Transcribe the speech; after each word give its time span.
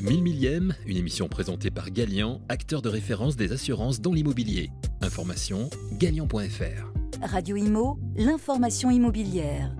1000 0.00 0.22
millième, 0.22 0.74
une 0.86 0.96
émission 0.96 1.28
présentée 1.28 1.70
par 1.70 1.90
Galian, 1.90 2.40
acteur 2.48 2.82
de 2.82 2.88
référence 2.88 3.36
des 3.36 3.52
assurances 3.52 4.00
dans 4.00 4.12
l'immobilier. 4.12 4.70
Information 5.02 5.68
galian.fr. 5.98 6.92
Radio 7.22 7.56
Imo, 7.56 7.98
l'information 8.16 8.90
immobilière. 8.90 9.74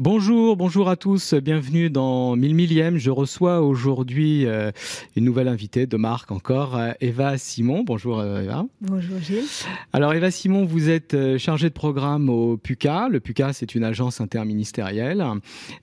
Bonjour, 0.00 0.56
bonjour 0.56 0.88
à 0.88 0.96
tous, 0.96 1.34
bienvenue 1.34 1.88
dans 1.88 2.34
1000 2.34 2.56
millième. 2.56 2.96
Je 2.96 3.12
reçois 3.12 3.60
aujourd'hui 3.60 4.44
euh, 4.44 4.72
une 5.14 5.24
nouvelle 5.24 5.46
invitée 5.46 5.86
de 5.86 5.96
marque 5.96 6.32
encore, 6.32 6.76
euh, 6.76 6.90
Eva 7.00 7.38
Simon. 7.38 7.84
Bonjour 7.84 8.18
euh, 8.18 8.42
Eva. 8.42 8.66
Bonjour 8.80 9.20
Gilles. 9.20 9.44
Alors 9.92 10.12
Eva 10.12 10.32
Simon, 10.32 10.64
vous 10.64 10.90
êtes 10.90 11.38
chargée 11.38 11.68
de 11.68 11.74
programme 11.74 12.28
au 12.28 12.56
PUCA. 12.56 13.08
Le 13.08 13.20
PUCA, 13.20 13.52
c'est 13.52 13.76
une 13.76 13.84
agence 13.84 14.20
interministérielle. 14.20 15.24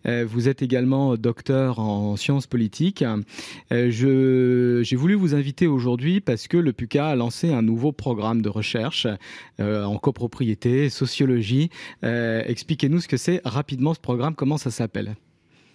Vous 0.05 0.49
êtes 0.49 0.61
également 0.61 1.15
docteur 1.15 1.79
en 1.79 2.17
sciences 2.17 2.47
politiques. 2.47 3.05
J'ai 3.71 4.95
voulu 4.97 5.13
vous 5.13 5.35
inviter 5.35 5.67
aujourd'hui 5.67 6.19
parce 6.19 6.49
que 6.49 6.57
le 6.57 6.73
PUCA 6.73 7.07
a 7.07 7.15
lancé 7.15 7.53
un 7.53 7.61
nouveau 7.61 7.93
programme 7.93 8.41
de 8.41 8.49
recherche 8.49 9.07
en 9.59 9.97
copropriété, 9.97 10.89
sociologie. 10.89 11.69
Expliquez-nous 12.03 12.99
ce 12.99 13.07
que 13.07 13.17
c'est 13.17 13.39
rapidement 13.45 13.93
programme, 14.01 14.35
comment 14.35 14.57
ça 14.57 14.71
s'appelle? 14.71 15.15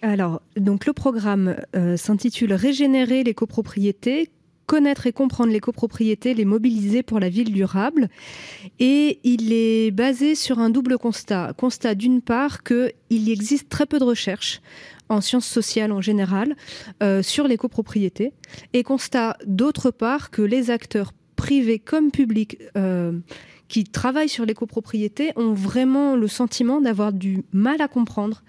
Alors, 0.01 0.41
donc 0.55 0.85
le 0.85 0.93
programme 0.93 1.55
euh, 1.75 1.97
s'intitule 1.97 2.53
Régénérer 2.53 3.23
les 3.23 3.33
copropriétés, 3.33 4.29
connaître 4.67 5.07
et 5.07 5.13
comprendre 5.13 5.51
les 5.51 5.59
copropriétés, 5.59 6.33
les 6.33 6.45
mobiliser 6.45 7.01
pour 7.01 7.19
la 7.19 7.29
ville 7.29 7.51
durable. 7.51 8.09
Et 8.79 9.19
il 9.23 9.51
est 9.53 9.91
basé 9.91 10.35
sur 10.35 10.59
un 10.59 10.69
double 10.69 10.97
constat. 10.97 11.53
Constat 11.57 11.95
d'une 11.95 12.21
part 12.21 12.63
qu'il 12.63 13.29
existe 13.29 13.69
très 13.69 13.85
peu 13.85 13.97
de 13.97 14.03
recherches 14.03 14.61
en 15.09 15.21
sciences 15.21 15.47
sociales 15.47 15.91
en 15.91 16.01
général 16.01 16.55
euh, 17.01 17.23
sur 17.23 17.47
les 17.47 17.57
copropriétés. 17.57 18.33
Et 18.73 18.83
constat 18.83 19.37
d'autre 19.45 19.89
part 19.89 20.29
que 20.29 20.41
les 20.41 20.69
acteurs 20.69 21.13
privés 21.35 21.79
comme 21.79 22.11
publics 22.11 22.57
euh, 22.75 23.13
qui 23.67 23.83
travaillent 23.83 24.29
sur 24.29 24.45
les 24.45 24.53
copropriétés 24.53 25.31
ont 25.35 25.53
vraiment 25.53 26.15
le 26.15 26.27
sentiment 26.27 26.81
d'avoir 26.81 27.13
du 27.13 27.43
mal 27.51 27.81
à 27.81 27.87
comprendre 27.87 28.43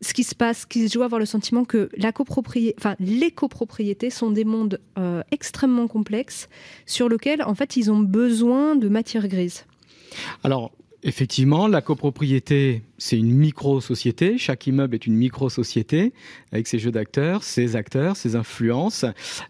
ce 0.00 0.12
qui 0.12 0.24
se 0.24 0.34
passe, 0.34 0.66
qu'ils 0.66 0.90
doivent 0.90 1.06
avoir 1.06 1.18
le 1.18 1.26
sentiment 1.26 1.64
que 1.64 1.88
la 1.96 2.12
copropriété, 2.12 2.74
enfin, 2.78 2.96
les 3.00 3.30
copropriétés 3.30 4.10
sont 4.10 4.30
des 4.30 4.44
mondes 4.44 4.80
euh, 4.98 5.22
extrêmement 5.30 5.86
complexes 5.86 6.48
sur 6.84 7.08
lesquels, 7.08 7.42
en 7.42 7.54
fait, 7.54 7.76
ils 7.76 7.90
ont 7.90 8.00
besoin 8.00 8.76
de 8.76 8.88
matière 8.88 9.28
grise. 9.28 9.64
Alors, 10.42 10.72
Effectivement, 11.06 11.68
la 11.68 11.82
copropriété, 11.82 12.82
c'est 12.96 13.18
une 13.18 13.30
micro-société. 13.30 14.38
Chaque 14.38 14.66
immeuble 14.66 14.94
est 14.94 15.06
une 15.06 15.16
micro-société 15.16 16.14
avec 16.50 16.66
ses 16.66 16.78
jeux 16.78 16.90
d'acteurs, 16.90 17.44
ses 17.44 17.76
acteurs, 17.76 18.16
ses 18.16 18.36
influences. 18.36 19.04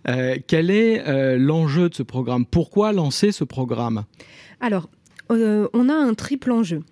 Euh, 0.09 0.37
quel 0.49 0.69
est 0.69 1.07
euh, 1.07 1.39
l'enjeu 1.39 1.89
de 1.89 1.95
ce 1.95 2.03
programme? 2.03 2.45
Pourquoi 2.45 2.93
lancer 2.93 3.31
ce 3.31 3.45
programme? 3.45 4.03
Alors, 4.61 4.89
euh, 5.31 5.69
on 5.73 5.89
a 5.89 5.95
un 5.95 6.15
triple 6.15 6.53
enjeu. 6.53 6.83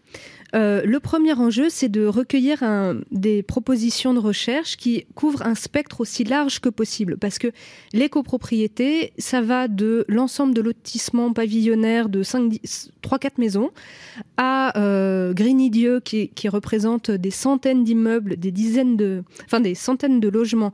Euh, 0.55 0.83
le 0.85 1.01
premier 1.01 1.33
enjeu, 1.33 1.69
c'est 1.71 1.89
de 1.89 2.05
recueillir 2.05 2.63
des 3.11 3.43
propositions 3.43 4.13
de 4.13 4.19
recherche 4.19 4.77
qui 4.77 5.07
couvrent 5.15 5.47
un 5.47 5.55
spectre 5.55 6.03
aussi 6.03 6.25
large 6.25 6.61
que 6.61 6.69
possible. 6.69 7.17
Parce 7.17 7.39
que 7.39 7.49
les 7.95 8.09
copropriétés, 8.09 9.13
ça 9.19 9.41
va 9.41 9.69
de 9.69 10.05
l'ensemble 10.09 10.53
de 10.53 10.61
lotissement 10.61 11.33
pavillonnaire 11.33 12.09
de 12.09 12.23
3-4 12.23 13.31
maisons 13.39 13.71
à 14.37 14.79
euh, 14.79 15.33
Grigny-Dieu 15.33 16.01
qui, 16.01 16.31
représente 16.49 17.11
des 17.11 17.31
centaines 17.31 17.85
d'immeubles, 17.85 18.37
des 18.37 18.51
dizaines 18.51 18.97
de, 18.97 19.25
des 19.61 19.75
centaines 19.75 20.21
de 20.21 20.29
logements 20.29 20.73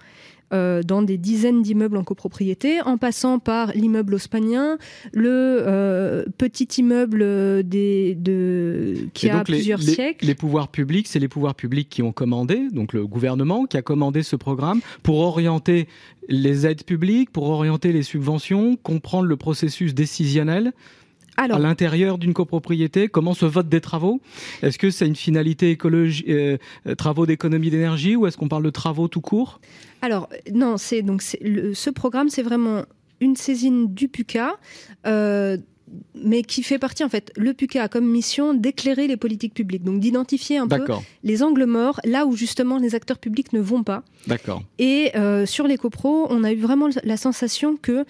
euh, 0.53 0.83
dans 0.83 1.03
des 1.03 1.19
dizaines 1.19 1.63
d'immeubles 1.63 1.97
en 1.97 2.05
copropriété, 2.05 2.81
en 2.83 2.97
passant 2.97 3.39
par 3.39 3.73
l'immeuble 3.73 4.15
ospanien, 4.15 4.79
le 5.13 5.29
euh, 5.31 6.25
petit 6.39 6.69
immeuble 6.79 7.63
des, 7.65 8.15
de, 8.15 8.95
qui 9.15 9.29
a 9.29 9.45
plusieurs 9.45 9.83
siècles. 9.83 10.27
Les 10.27 10.35
pouvoirs 10.35 10.69
publics, 10.69 11.07
c'est 11.07 11.19
les 11.19 11.29
pouvoirs 11.29 11.55
publics 11.55 11.89
qui 11.89 12.03
ont 12.03 12.13
commandé, 12.13 12.69
donc 12.73 12.93
le 12.93 13.07
gouvernement 13.07 13.67
qui 13.67 13.77
a 13.77 13.83
commandé 13.83 14.23
ce 14.23 14.37
programme 14.37 14.81
pour 15.03 15.19
orienter 15.19 15.89
les 16.29 16.67
aides 16.67 16.85
publiques, 16.85 17.31
pour 17.31 17.49
orienter 17.51 17.93
les 17.93 18.03
subventions, 18.03 18.77
comprendre 18.77 19.27
le 19.27 19.37
processus 19.37 19.95
décisionnel 19.95 20.73
à 21.39 21.59
l'intérieur 21.59 22.19
d'une 22.19 22.35
copropriété 22.35 23.09
Comment 23.09 23.35
se 23.35 23.47
vote 23.47 23.69
des 23.69 23.81
travaux? 23.81 24.21
Est-ce 24.63 24.79
que 24.79 24.91
c'est 24.91 25.07
une 25.07 25.17
finalité 25.17 25.71
écologie, 25.71 26.25
euh, 26.29 26.59
travaux 26.97 27.27
d'économie 27.27 27.71
d'énergie 27.71 28.17
ou 28.17 28.27
est-ce 28.27 28.37
qu'on 28.37 28.49
parle 28.49 28.65
de 28.65 28.71
travaux 28.71 29.09
tout 29.09 29.21
court? 29.21 29.61
Alors 30.03 30.29
non, 30.53 30.77
c'est 30.77 31.03
donc 31.03 31.23
ce 31.23 31.91
programme, 31.91 32.29
c'est 32.29 32.43
vraiment 32.43 32.85
une 33.21 33.37
saisine 33.37 33.93
du 33.95 34.09
PUCA. 34.09 34.57
Euh, 35.07 35.57
mais 36.15 36.43
qui 36.43 36.63
fait 36.63 36.79
partie, 36.79 37.05
en 37.05 37.09
fait, 37.09 37.33
le 37.37 37.55
PUCA 37.55 37.85
a 37.85 37.89
comme 37.89 38.07
mission 38.07 38.55
d'éclairer 38.55 39.07
les 39.07 39.17
politiques 39.17 39.55
publiques, 39.55 39.85
donc 39.85 40.01
d'identifier 40.01 40.59
un 40.59 40.67
peu 40.67 40.85
les 41.23 41.43
angles 41.43 41.65
morts, 41.65 42.01
là 42.05 42.27
où 42.27 42.37
justement 42.37 42.79
les 42.79 42.95
acteurs 42.95 43.19
publics 43.19 43.53
ne 43.53 43.61
vont 43.61 43.83
pas. 43.83 44.03
D'accord. 44.27 44.63
Et 44.79 45.13
euh, 45.17 45.47
sur 45.47 45.67
les 45.67 45.79
copros, 45.79 46.27
on 46.31 46.45
a 46.45 46.53
eu 46.53 46.59
vraiment 46.59 46.89
la 47.03 47.17
sensation 47.17 47.77
que 47.77 48.05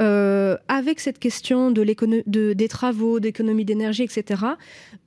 euh, 0.00 0.56
avec 0.68 1.00
cette 1.00 1.18
question 1.18 1.70
de, 1.70 1.84
de 2.26 2.52
des 2.54 2.68
travaux, 2.68 3.20
d'économie 3.20 3.64
d'énergie, 3.64 4.02
etc., 4.02 4.42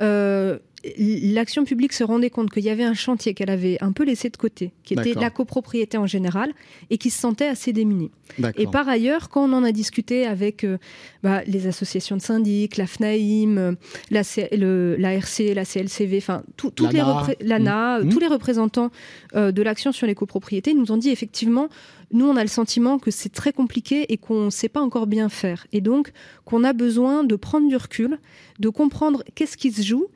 euh, 0.02 0.60
l'action 0.98 1.64
publique 1.64 1.94
se 1.94 2.04
rendait 2.04 2.30
compte 2.30 2.52
qu'il 2.52 2.64
y 2.64 2.70
avait 2.70 2.84
un 2.84 2.94
chantier 2.94 3.34
qu'elle 3.34 3.50
avait 3.50 3.78
un 3.82 3.92
peu 3.92 4.04
laissé 4.04 4.30
de 4.30 4.38
côté, 4.38 4.72
qui 4.84 4.94
était 4.94 5.14
la 5.14 5.30
copropriété 5.30 5.98
en 5.98 6.08
général, 6.08 6.54
et 6.90 6.98
qui 6.98 7.10
se 7.10 7.20
sentait 7.20 7.48
assez 7.48 7.74
démunie. 7.74 8.12
Et 8.58 8.68
par 8.68 8.88
ailleurs, 8.88 9.30
quand 9.30 9.50
on 9.50 9.54
en 9.54 9.64
a 9.64 9.72
discuté 9.72 10.26
avec 10.26 10.64
euh, 10.64 10.78
bah, 11.22 11.42
les 11.46 11.68
associations 11.68 12.18
de 12.18 12.22
syndics, 12.22 12.78
la 12.78 12.88
FNAIM, 12.88 13.76
la, 14.12 14.22
l'ARC, 14.52 15.40
la 15.54 15.66
CLCV, 15.66 16.18
enfin 16.18 16.44
toutes 16.58 16.80
les 16.92 17.04
l'ANA, 17.42 18.00
mmh. 18.00 18.10
tous 18.10 18.20
les 18.20 18.28
représentants 18.28 18.92
de 19.34 19.62
l'action 19.62 19.92
sur 19.92 20.08
les 20.08 20.16
copropriétés, 20.16 20.74
nous 20.74 20.92
ont 20.92 20.98
dit 20.98 21.10
effectivement 21.10 21.70
nous, 22.14 22.28
on 22.28 22.36
a 22.36 22.44
le 22.44 22.48
sentiment 22.48 23.00
que 23.00 23.12
c'est 23.12 23.34
très 23.34 23.52
compliqué 23.52 24.14
et 24.14 24.18
qu'on 24.18 24.46
ne 24.46 24.50
sait 24.52 24.70
pas 24.70 24.82
encore 24.82 25.08
bien 25.08 25.30
faire. 25.30 25.66
Et 25.74 25.82
donc, 25.82 26.12
qu'on 26.46 26.64
a 26.64 26.72
besoin 26.72 27.24
de 27.24 27.36
prendre 27.36 27.68
du 27.68 27.76
recul, 27.76 28.20
de 28.60 28.70
comprendre 28.70 29.24
qu'est-ce 29.34 29.58
qui 29.58 29.72
se 29.72 29.82
joue, 29.82 30.08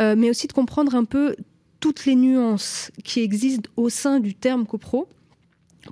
euh, 0.00 0.14
mais 0.16 0.30
aussi 0.30 0.46
de 0.46 0.52
comprendre 0.52 0.94
un 0.94 1.04
peu 1.04 1.36
toutes 1.80 2.04
les 2.04 2.14
nuances 2.14 2.90
qui 3.04 3.20
existent 3.20 3.70
au 3.76 3.88
sein 3.88 4.20
du 4.20 4.34
terme 4.34 4.66
copro, 4.66 5.08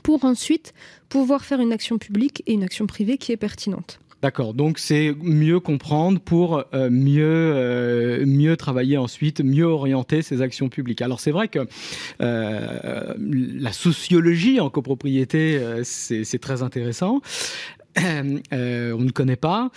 pour 0.03 0.25
ensuite 0.25 0.75
pouvoir 1.09 1.45
faire 1.45 1.61
une 1.61 1.73
action 1.73 1.99
publique 1.99 2.43
et 2.47 2.53
une 2.53 2.63
action 2.63 2.87
privée 2.87 3.17
qui 3.17 3.33
est 3.33 3.37
pertinente. 3.39 4.01
D'accord, 4.21 4.53
donc 4.53 4.81
c'est 4.81 5.15
mieux 5.23 5.61
comprendre 5.61 6.19
pour 6.19 6.65
euh, 6.75 6.91
mieux 6.91 7.23
euh, 7.25 8.27
mieux 8.27 8.57
travailler 8.57 8.99
ensuite, 8.99 9.41
mieux 9.43 9.65
orienter 9.65 10.23
ses 10.23 10.43
actions 10.43 10.69
publiques. 10.69 11.03
Alors 11.03 11.21
c'est 11.21 11.31
vrai 11.31 11.47
que 11.47 11.61
la 12.19 13.73
sociologie 13.73 14.59
en 14.59 14.71
copropriété 14.71 15.61
c'est 15.85 16.41
très 16.41 16.63
intéressant. 16.63 17.23
Euh, 18.53 18.93
on 18.93 19.03
ne 19.03 19.11
connaît 19.11 19.37
pas. 19.37 19.71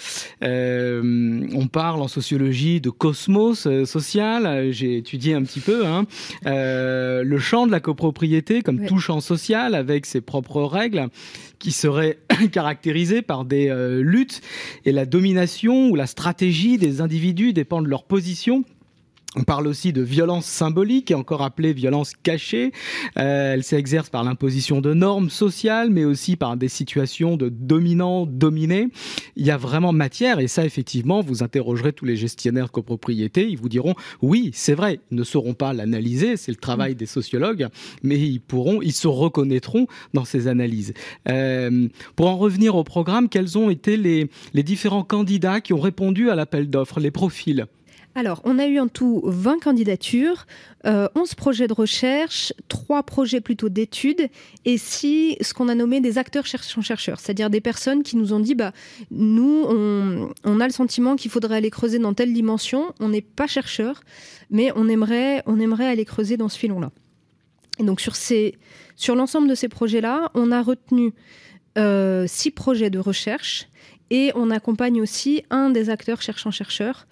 Euh, 0.43 1.45
on 1.53 1.67
parle 1.67 2.01
en 2.01 2.07
sociologie 2.07 2.79
de 2.79 2.89
cosmos 2.89 3.67
euh, 3.67 3.85
social. 3.85 4.71
J'ai 4.71 4.97
étudié 4.97 5.33
un 5.33 5.43
petit 5.43 5.59
peu 5.59 5.85
hein. 5.85 6.05
le 6.45 7.37
champ 7.39 7.67
de 7.67 7.71
la 7.71 7.79
copropriété 7.79 8.61
comme 8.61 8.85
tout 8.85 8.99
champ 8.99 9.19
social 9.19 9.75
avec 9.75 10.05
ses 10.05 10.21
propres 10.21 10.61
règles 10.61 11.07
qui 11.59 11.71
seraient 11.71 12.19
caractérisées 12.51 13.21
par 13.21 13.45
des 13.45 13.73
luttes 14.01 14.41
et 14.85 14.91
la 14.91 15.05
domination 15.05 15.89
ou 15.89 15.95
la 15.95 16.07
stratégie 16.07 16.77
des 16.77 17.01
individus 17.01 17.53
dépend 17.53 17.81
de 17.81 17.88
leur 17.88 18.03
position 18.03 18.63
on 19.38 19.44
parle 19.44 19.68
aussi 19.68 19.94
de 19.94 20.02
violence 20.02 20.46
symbolique, 20.46 21.12
encore 21.12 21.42
appelée 21.42 21.72
violence 21.72 22.12
cachée. 22.22 22.74
Euh, 23.18 23.53
elle 23.53 23.64
s'exerce 23.64 24.09
par 24.09 24.25
l'imposition 24.25 24.81
de 24.81 24.94
normes 24.94 25.30
sociales, 25.30 25.90
mais 25.90 26.03
aussi 26.03 26.36
par 26.36 26.58
des 26.58 26.68
situations 26.68 27.38
de 27.38 27.48
dominant-dominé. 27.48 28.89
Il 29.38 29.45
y 29.45 29.51
a 29.51 29.56
vraiment 29.56 29.94
matière, 29.94 30.39
et 30.39 30.48
ça, 30.48 30.66
effectivement, 30.66 31.22
vous 31.22 31.44
interrogerez 31.44 31.94
tous 31.94 32.04
les 32.04 32.18
gestionnaires 32.18 32.66
de 32.66 32.72
copropriété, 32.72 33.48
ils 33.48 33.57
vous 33.57 33.69
diront, 33.69 33.95
oui, 34.22 34.51
c'est 34.54 34.74
vrai, 34.74 35.00
ils 35.12 35.18
ne 35.18 35.24
sauront 35.24 35.54
pas 35.54 35.72
l'analyser, 35.72 36.36
c'est 36.36 36.51
le 36.51 36.57
travail 36.57 36.95
des 36.95 37.06
sociologues, 37.06 37.68
mais 38.04 38.19
ils 38.19 38.39
pourront, 38.39 38.81
ils 38.81 38.92
se 38.92 39.07
reconnaîtront 39.07 39.88
dans 40.13 40.25
ces 40.25 40.48
analyses. 40.48 40.94
Euh, 41.30 41.88
pour 42.18 42.27
en 42.27 42.38
revenir 42.38 42.75
au 42.75 42.84
programme, 42.84 43.30
quels 43.30 43.57
ont 43.57 43.69
été 43.69 43.95
les 43.95 44.30
différents 44.63 45.04
candidats 45.04 45.62
qui 45.62 45.72
ont 45.72 45.80
répondu 45.80 46.30
à 46.30 46.36
l'appel 46.36 46.69
d'offres, 46.69 47.00
les 47.00 47.12
profils? 47.12 47.66
Alors, 48.13 48.42
on 48.44 48.60
a 48.60 48.68
eu 48.68 48.78
en 48.78 48.90
tout 48.90 49.22
20 49.24 49.60
candidatures, 49.60 50.46
11 50.84 50.86
euh, 50.86 51.08
projets 51.38 51.68
de 51.68 51.74
recherche, 51.74 52.52
3 52.68 53.04
projets 53.04 53.40
plutôt 53.40 53.69
d'études 53.69 54.28
et 54.66 54.78
6 54.78 55.38
ce 55.40 55.54
qu'on 55.54 55.69
a 55.69 55.75
nommé 55.75 56.02
des 56.02 56.18
acteurs 56.18 56.46
chercheurs-chercheurs, 56.46 57.22
c'est-à-dire 57.22 57.50
des 57.50 57.62
personnes 57.62 58.04
qui 58.04 58.18
nous 58.18 58.34
ont 58.34 58.42
dit 58.42 58.54
bah, 58.54 58.74
nous, 59.12 59.66
on, 60.44 60.60
a 60.60 60.68
le 60.68 60.74
sentiment 60.74 61.16
qu'il 61.16 61.31
faudrait 61.31 61.56
aller 61.56 61.69
creuser 61.69 62.00
dans 62.00 62.13
telle 62.13 62.34
dimension, 62.34 62.94
on 63.00 63.10
n'est 63.10 63.22
pas 63.22 63.48
chercheur, 63.48 64.02
mais 64.50 64.74
on 64.75 64.90
aimerait, 64.90 65.42
aller 65.86 66.06
creuser 66.06 66.36
dans 66.36 66.50
ce 66.50 66.60
filon-là. 66.60 66.92
Et 67.80 67.84
donc, 67.84 68.02
sur, 68.02 69.16
l'ensemble 69.16 69.48
de 69.48 69.56
ces 69.56 69.69
projets-là, 69.69 70.31
on 70.34 70.52
a 70.52 70.62
retenu 70.62 71.13
six 72.28 72.52
projets 72.52 72.90
de 72.90 73.00
recherche 73.00 73.69
et 74.10 74.34
on 74.36 74.52
accompagne 74.52 75.02
aussi 75.02 75.44
un 75.50 75.69
des 75.69 75.90
acteurs 75.90 76.22
cherchant-chercheurs 76.22 77.08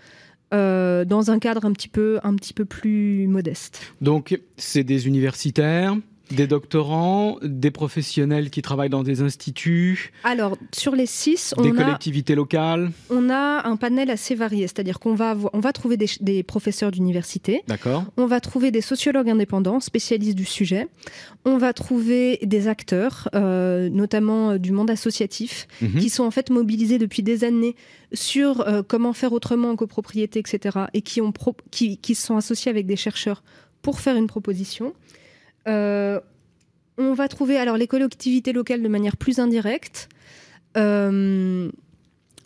dans 0.51 1.31
un 1.31 1.39
cadre 1.39 1.65
un 1.65 1.73
petit 1.73 1.89
peu, 1.89 2.19
un 2.23 2.35
petit 2.35 2.53
peu 2.53 2.65
plus 2.65 3.27
modeste. 3.27 3.81
Donc, 4.01 4.39
c'est 4.57 4.83
des 4.83 5.07
universitaires, 5.07 5.95
des 6.31 6.47
doctorants, 6.47 7.37
des 7.41 7.71
professionnels 7.71 8.49
qui 8.49 8.61
travaillent 8.61 8.89
dans 8.89 9.03
des 9.03 9.21
instituts 9.21 10.11
Alors, 10.23 10.57
sur 10.71 10.95
les 10.95 11.05
six, 11.05 11.53
on 11.57 11.61
des 11.61 11.71
collectivités 11.71 12.35
locales 12.35 12.91
On 13.09 13.29
a 13.29 13.67
un 13.67 13.75
panel 13.75 14.09
assez 14.09 14.35
varié, 14.35 14.67
c'est-à-dire 14.67 14.99
qu'on 14.99 15.15
va, 15.15 15.35
on 15.53 15.59
va 15.59 15.73
trouver 15.73 15.97
des, 15.97 16.43
professeurs 16.43 16.91
d'université. 16.91 17.63
D'accord. 17.67 18.05
On 18.17 18.25
va 18.25 18.39
trouver 18.39 18.71
des 18.71 18.81
sociologues 18.81 19.29
indépendants, 19.29 19.79
spécialistes 19.79 20.37
du 20.37 20.45
sujet. 20.45 20.87
On 21.45 21.57
va 21.57 21.73
trouver 21.73 22.39
des 22.43 22.67
acteurs, 22.67 23.29
euh, 23.35 23.89
notamment 23.89 24.51
euh, 24.51 24.57
du 24.57 24.71
monde 24.71 24.89
associatif, 24.89 25.67
mhm. 25.81 25.99
qui 25.99 26.09
sont 26.09 26.23
en 26.23 26.31
fait 26.31 26.49
mobilisés 26.49 26.97
depuis 26.97 27.23
des 27.23 27.43
années 27.43 27.75
sur 28.13 28.61
euh, 28.61 28.81
comment 28.87 29.13
faire 29.13 29.33
autrement 29.33 29.69
en 29.69 29.75
copropriété, 29.75 30.39
etc. 30.39 30.85
et 30.93 31.01
qui, 31.01 31.21
ont 31.21 31.33
qui, 31.71 31.97
qui 31.97 32.15
sont 32.15 32.37
associés 32.37 32.69
avec 32.69 32.85
des 32.85 32.95
chercheurs 32.95 33.43
pour 33.81 33.99
faire 33.99 34.15
une 34.15 34.27
proposition. 34.27 34.93
Euh, 35.69 36.19
on 36.97 37.13
va 37.13 37.27
trouver 37.27 37.57
alors 37.57 37.77
les 37.77 37.87
collectivités 37.87 38.51
locales 38.51 38.83
de 38.83 38.87
manière 38.87 39.15
plus 39.15 39.39
indirecte. 39.39 40.09
Euh, 40.77 41.71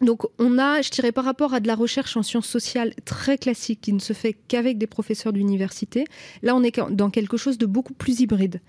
donc 0.01 0.23
on 0.37 0.59
a, 0.59 0.81
je 0.81 0.89
dirais 0.91 1.11
par 1.11 1.23
rapport 1.23 1.53
à 1.53 1.59
de 1.59 1.67
la 1.67 1.75
recherche 1.75 2.17
en 2.17 2.23
sciences 2.23 2.47
sociales 2.47 2.93
très 3.05 3.37
classique 3.37 3.81
qui 3.81 3.93
ne 3.93 3.99
se 3.99 4.13
fait 4.13 4.35
qu'avec 4.47 4.77
des 4.77 4.87
professeurs 4.87 5.33
d'université, 5.33 6.05
là 6.41 6.55
on 6.55 6.63
est 6.63 6.79
dans 6.91 7.09
quelque 7.09 7.37
chose 7.37 7.57
de 7.57 7.65
beaucoup 7.65 7.93
plus 7.93 8.19
hybride. 8.19 8.61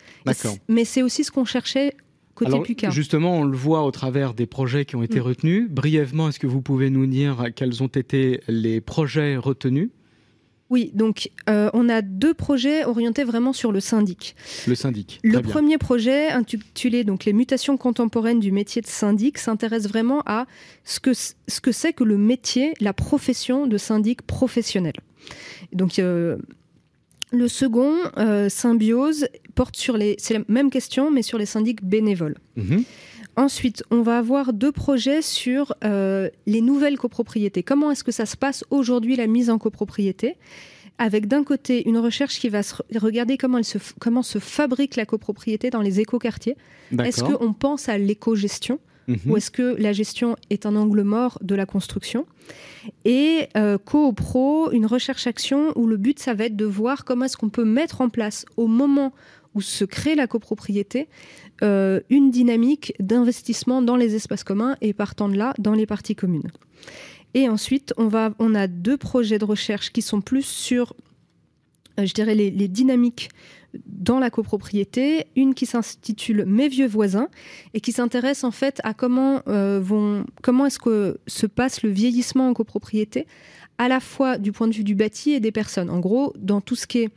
Mais 0.69 0.85
c'est 0.85 1.03
aussi 1.03 1.25
ce 1.25 1.31
qu'on 1.31 1.45
cherchait 1.45 1.95
côté 2.35 2.51
Alors, 2.51 2.93
Justement, 2.93 3.39
on 3.39 3.45
le 3.45 3.57
voit 3.57 3.85
au 3.85 3.91
travers 3.91 4.35
des 4.35 4.47
projets 4.47 4.85
qui 4.85 4.97
ont 4.97 5.03
été 5.03 5.21
mm. 5.21 5.23
retenus. 5.23 5.71
Brièvement, 5.71 6.29
est-ce 6.29 6.41
que 6.41 6.47
vous 6.47 6.63
pouvez 6.63 6.91
nous 6.91 7.07
dire 7.07 7.47
quels 7.55 7.83
ont 7.83 7.89
été 7.89 8.41
les 8.49 8.81
projets 8.81 9.37
retenus? 9.37 9.91
Oui, 10.71 10.91
donc 10.95 11.31
euh, 11.49 11.69
on 11.75 11.89
a 11.89 12.01
deux 12.01 12.33
projets 12.33 12.85
orientés 12.85 13.25
vraiment 13.25 13.53
sur 13.53 13.71
le 13.71 13.81
syndic. 13.81 14.35
Le 14.67 14.75
syndic. 14.75 15.21
Le 15.23 15.41
premier 15.43 15.77
projet, 15.79 16.31
intitulé 16.31 17.05
donc 17.05 17.27
Les 17.27 17.33
mutations 17.33 17.77
contemporaines 17.77 18.41
du 18.41 18.51
métier 18.51 18.81
de 18.81 18.87
syndic, 18.87 19.39
s'intéresse 19.39 19.87
vraiment 19.87 20.23
à 20.27 20.47
ce 20.85 21.01
que 21.01 21.13
ce 21.13 21.61
que 21.61 21.71
c'est 21.71 21.93
que 21.93 22.05
le 22.05 22.17
métier, 22.17 22.73
la 22.81 22.93
profession 22.93 23.67
de 23.67 23.77
syndic 23.77 24.23
professionnel. 24.23 24.95
Donc 25.73 25.99
euh, 25.99 26.39
le 27.31 27.49
second, 27.49 27.95
euh, 28.17 28.49
Symbiose, 28.49 29.27
porte 29.55 29.77
sur 29.77 29.97
les. 29.97 30.17
C'est 30.19 30.35
la 30.35 30.45
même 30.49 30.71
question, 30.71 31.11
mais 31.11 31.23
sur 31.23 31.37
les 31.37 31.47
syndics 31.47 31.85
bénévoles. 31.85 32.37
Mhm. 32.57 32.85
Ensuite, 33.37 33.83
on 33.91 34.03
va 34.03 34.19
avoir 34.19 34.53
deux 34.53 34.73
projets 34.73 35.23
sur 35.23 35.75
euh, 35.85 36.29
les 36.47 36.61
nouvelles 36.61 36.99
copropriétés. 36.99 37.63
Comment 37.63 37.91
est-ce 37.91 38.05
que 38.05 38.13
ça 38.13 38.27
se 38.27 38.37
passe 38.37 38.65
aujourd'hui, 38.71 39.17
la 39.17 39.27
mise 39.27 39.51
en 39.51 39.59
copropriété? 39.59 40.37
Avec 40.99 41.27
d'un 41.27 41.43
côté 41.43 41.89
une 41.89 41.99
recherche 41.99 42.39
qui 42.39 42.49
va 42.49 42.61
regarder 42.97 43.37
comment, 43.37 43.59
elle 43.59 43.65
se, 43.65 43.79
comment 43.99 44.23
se 44.23 44.39
fabrique 44.39 44.95
la 44.95 45.07
copropriété 45.07 45.71
dans 45.71 45.81
les 45.81 45.99
écoquartiers. 45.99 46.57
Est-ce 46.97 47.25
qu'on 47.25 47.53
pense 47.53 47.89
à 47.89 47.99
l'éco-gestion? 47.99 48.79
Mhm. 49.09 49.19
ou 49.27 49.37
est-ce 49.37 49.51
que 49.51 49.77
la 49.79 49.93
gestion 49.93 50.37
est 50.51 50.67
un 50.67 50.77
angle 50.77 51.03
mort 51.03 51.39
de 51.43 51.55
la 51.55 51.67
construction? 51.67 52.27
Et 53.05 53.49
euh, 53.57 53.79
co-pro, 53.79 54.71
une 54.73 54.87
recherche-action 54.87 55.73
où 55.77 55.87
le 55.87 55.97
but, 55.97 56.19
ça 56.19 56.35
va 56.35 56.45
être 56.45 56.57
de 56.57 56.65
voir 56.65 57.05
comment 57.05 57.25
est-ce 57.25 57.37
qu'on 57.37 57.51
peut 57.51 57.65
mettre 57.65 58.01
en 58.01 58.09
place 58.09 58.45
au 58.57 58.67
moment 58.67 59.13
où 59.55 59.61
se 59.61 59.85
crée 59.85 60.15
la 60.15 60.27
copropriété, 60.27 61.09
euh, 61.63 62.01
une 62.11 62.31
dynamique 62.31 62.93
d'investissement 62.99 63.83
dans 63.83 63.97
les 63.97 64.15
espaces 64.15 64.45
communs 64.45 64.77
et 64.81 64.93
partant 64.93 65.29
de 65.29 65.37
là, 65.37 65.55
dans 65.59 65.75
les 65.75 65.87
parties 65.87 66.17
communes. 66.17 66.51
Et 67.35 67.49
ensuite, 67.49 67.95
on, 67.97 68.09
va, 68.09 68.33
on 68.39 68.55
a 68.55 68.67
deux 68.67 68.97
projets 68.97 69.39
de 69.39 69.45
recherche 69.45 69.93
qui 69.93 70.03
sont 70.03 70.21
plus 70.21 70.45
sur, 70.45 70.95
euh, 71.99 72.07
je 72.07 72.15
dirais, 72.15 72.35
les, 72.35 72.69
dynamiques 72.69 73.29
dans 73.87 74.19
la 74.19 74.31
copropriété, 74.31 75.27
une 75.37 75.55
qui 75.55 75.67
s'intitule 75.67 76.45
Mes 76.47 76.69
vieux 76.69 76.87
voisins 76.87 77.29
et 77.73 77.81
qui 77.81 77.93
s'intéresse 77.93 78.45
en 78.45 78.51
fait 78.51 78.81
à 78.85 78.95
comment 78.95 79.43
euh, 79.49 79.81
vont, 79.83 80.25
comment 80.43 80.67
est-ce 80.67 80.79
que 80.79 81.19
se 81.27 81.47
passe 81.47 81.83
le 81.83 81.91
vieillissement 81.91 82.49
en 82.49 82.55
copropriété, 82.55 83.27
à 83.79 83.89
la 83.89 84.01
fois 84.01 84.39
du 84.39 84.53
point 84.53 84.69
de 84.69 84.75
vue 84.75 84.85
du 84.85 84.95
bâti 84.95 85.33
et 85.33 85.41
des 85.41 85.53
personnes. 85.53 85.91
En 85.91 86.01
gros, 86.01 86.33
dans 86.37 86.61
tout 86.61 86.77
ce 86.77 86.87
qui 86.87 86.99
est 86.99 87.11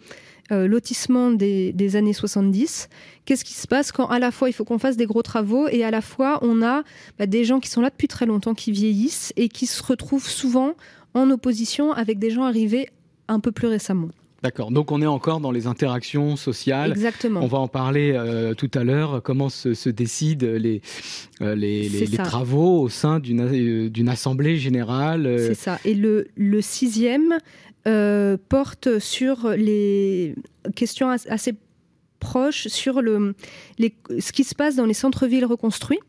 euh, 0.53 0.65
lotissement 0.65 1.29
des, 1.31 1.95
années 1.97 2.13
70. 2.13 2.87
Qu'est-ce 3.25 3.43
qui 3.43 3.53
se 3.53 3.67
passe 3.67 3.91
quand 3.91 4.07
à 4.07 4.17
la 4.17 4.31
fois 4.31 4.47
il 4.49 4.53
faut 4.53 4.63
qu'on 4.63 4.79
fasse 4.79 4.95
des 4.95 5.05
gros 5.05 5.21
travaux 5.21 5.67
et 5.67 5.83
à 5.83 5.91
la 5.91 5.99
fois 5.99 6.39
on 6.41 6.61
a 6.61 6.83
bah, 7.19 7.25
des 7.25 7.43
gens 7.43 7.59
qui 7.59 7.69
sont 7.69 7.81
là 7.81 7.89
depuis 7.89 8.07
très 8.07 8.25
longtemps, 8.25 8.53
qui 8.53 8.71
vieillissent 8.71 9.33
et 9.35 9.49
qui 9.49 9.65
se 9.65 9.83
retrouvent 9.83 10.29
souvent 10.29 10.75
en 11.13 11.29
opposition 11.31 11.91
avec 11.91 12.17
des 12.17 12.29
gens 12.29 12.43
arrivés 12.43 12.87
un 13.27 13.41
peu 13.41 13.51
plus 13.51 13.67
récemment. 13.67 14.07
D'accord. 14.47 14.71
Donc 14.71 14.93
on 14.93 15.01
est 15.01 15.07
encore 15.07 15.41
dans 15.41 15.51
les 15.51 15.67
interactions 15.67 16.37
sociales. 16.37 16.91
Exactement. 16.91 17.41
On 17.41 17.47
va 17.47 17.57
en 17.57 17.67
parler 17.67 18.13
euh, 18.13 18.53
tout 18.53 18.71
à 18.75 18.85
l'heure. 18.85 19.21
Comment 19.21 19.49
se, 19.49 19.89
décident 19.89 20.47
les, 20.47 20.81
euh, 21.41 21.53
les, 21.53 22.07
travaux 22.23 22.79
au 22.83 22.87
sein 22.87 23.19
d'une 23.19 24.09
assemblée 24.09 24.55
générale. 24.55 25.35
C'est 25.37 25.53
ça. 25.53 25.79
Et 25.83 25.95
le, 25.95 26.29
le 26.37 26.61
sixième, 26.61 27.39
euh, 27.87 28.37
porte 28.47 28.99
sur 28.99 29.49
les 29.49 30.35
questions 30.75 31.09
assez 31.09 31.53
proches 32.19 32.67
sur 32.67 33.01
le, 33.01 33.35
ce 33.79 34.31
qui 34.31 34.45
se 34.45 34.55
passe 34.55 34.77
dans 34.77 34.85
les 34.85 34.93
centres-villes 34.93 35.45
reconstruits. 35.45 35.99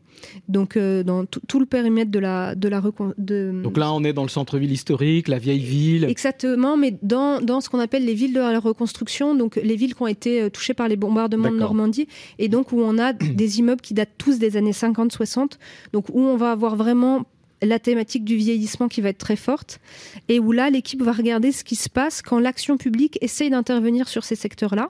Donc, 0.47 0.77
euh, 0.77 1.03
dans 1.03 1.25
tout 1.25 1.59
le 1.59 1.65
périmètre 1.65 2.11
de 2.11 2.19
la, 2.19 2.55
de 2.55 2.67
la 2.67 2.81
de... 3.17 3.61
Donc 3.63 3.77
là, 3.77 3.93
on 3.93 4.03
est 4.03 4.13
dans 4.13 4.23
le 4.23 4.29
centre-ville 4.29 4.71
historique, 4.71 5.27
la 5.27 5.39
vieille 5.39 5.59
ville. 5.59 6.05
Exactement, 6.05 6.77
mais 6.77 6.97
dans, 7.01 7.41
dans 7.41 7.61
ce 7.61 7.69
qu'on 7.69 7.79
appelle 7.79 8.05
les 8.05 8.13
villes 8.13 8.33
de 8.33 8.39
la 8.39 8.59
reconstruction, 8.59 9.35
donc 9.35 9.55
les 9.55 9.75
villes 9.75 9.95
qui 9.95 10.01
ont 10.01 10.07
été 10.07 10.41
euh, 10.41 10.49
touchées 10.49 10.73
par 10.73 10.87
les 10.87 10.95
bombardements 10.95 11.51
de 11.51 11.57
Normandie, 11.57 12.07
et 12.37 12.47
donc 12.47 12.71
où 12.71 12.81
on 12.81 12.97
a 12.97 13.13
des 13.13 13.59
immeubles 13.59 13.81
qui 13.81 13.93
datent 13.93 14.15
tous 14.17 14.39
des 14.39 14.57
années 14.57 14.71
50-60, 14.71 15.53
donc 15.93 16.09
où 16.09 16.19
on 16.19 16.37
va 16.37 16.51
avoir 16.51 16.75
vraiment 16.75 17.25
la 17.61 17.79
thématique 17.79 18.23
du 18.23 18.35
vieillissement 18.35 18.87
qui 18.87 19.01
va 19.01 19.09
être 19.09 19.17
très 19.17 19.35
forte 19.35 19.79
et 20.27 20.39
où 20.39 20.51
là, 20.51 20.69
l'équipe 20.69 21.01
va 21.01 21.11
regarder 21.11 21.51
ce 21.51 21.63
qui 21.63 21.75
se 21.75 21.89
passe 21.89 22.21
quand 22.21 22.39
l'action 22.39 22.77
publique 22.77 23.17
essaye 23.21 23.49
d'intervenir 23.49 24.07
sur 24.07 24.23
ces 24.23 24.35
secteurs-là. 24.35 24.89